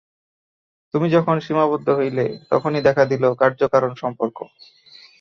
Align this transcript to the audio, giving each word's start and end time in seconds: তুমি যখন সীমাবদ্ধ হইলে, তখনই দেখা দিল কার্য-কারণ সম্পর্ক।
তুমি 0.93 1.07
যখন 1.09 1.35
সীমাবদ্ধ 1.39 1.87
হইলে, 1.89 2.25
তখনই 2.49 2.81
দেখা 2.81 3.03
দিল 3.05 3.23
কার্য-কারণ 3.33 3.91
সম্পর্ক। 3.95 4.37